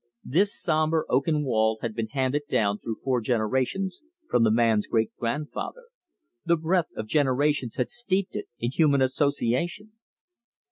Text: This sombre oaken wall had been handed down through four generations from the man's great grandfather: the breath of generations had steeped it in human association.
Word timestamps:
This 0.23 0.59
sombre 0.59 1.03
oaken 1.09 1.43
wall 1.43 1.77
had 1.83 1.93
been 1.93 2.07
handed 2.07 2.47
down 2.49 2.79
through 2.79 2.97
four 3.03 3.21
generations 3.21 4.01
from 4.27 4.41
the 4.43 4.49
man's 4.49 4.87
great 4.87 5.15
grandfather: 5.15 5.83
the 6.43 6.57
breath 6.57 6.89
of 6.97 7.05
generations 7.05 7.75
had 7.75 7.91
steeped 7.91 8.35
it 8.35 8.47
in 8.57 8.71
human 8.71 9.03
association. 9.03 9.91